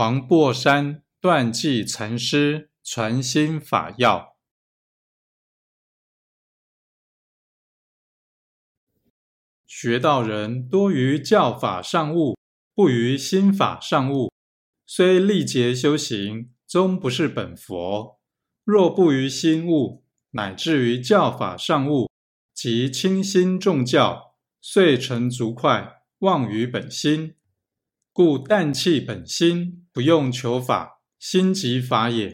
[0.00, 4.34] 黄檗山断际禅师传心法要：
[9.66, 12.38] 学道人多于教法上悟，
[12.74, 14.32] 不于心法上悟，
[14.86, 18.18] 虽历劫修行，终不是本佛。
[18.64, 22.08] 若不于心悟，乃至于教法上悟，
[22.54, 27.36] 即轻心重教，遂成足快，忘于本心。
[28.12, 32.32] 故淡弃本心，不用求法，心即法也。